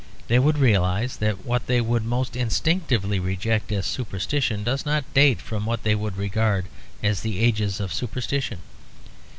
[0.29, 5.39] They would realise that what they would most instinctively reject as superstitious does not date
[5.39, 6.65] from what they would regard
[7.03, 8.57] as the ages of superstition.